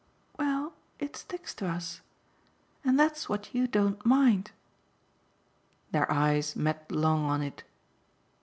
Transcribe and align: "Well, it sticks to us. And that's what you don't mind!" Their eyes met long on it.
"Well, 0.39 0.73
it 0.97 1.15
sticks 1.15 1.53
to 1.53 1.67
us. 1.67 2.01
And 2.83 2.99
that's 2.99 3.29
what 3.29 3.53
you 3.53 3.67
don't 3.67 4.03
mind!" 4.03 4.49
Their 5.91 6.11
eyes 6.11 6.55
met 6.55 6.91
long 6.91 7.23
on 7.25 7.43
it. 7.43 7.61